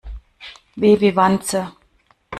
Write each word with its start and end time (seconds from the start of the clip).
W 0.77 0.97
wie 0.99 1.13
Wanze. 1.15 1.67